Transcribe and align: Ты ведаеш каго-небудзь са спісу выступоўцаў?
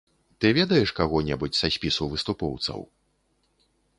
Ты 0.43 0.47
ведаеш 0.59 0.93
каго-небудзь 0.99 1.59
са 1.61 1.69
спісу 1.77 2.03
выступоўцаў? 2.13 2.79